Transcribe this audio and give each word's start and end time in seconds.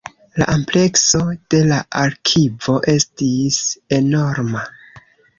La 0.41 0.45
amplekso 0.51 1.19
de 1.53 1.59
la 1.71 1.77
arkivo 2.05 2.77
estis 2.93 3.59
enorma. 3.99 4.65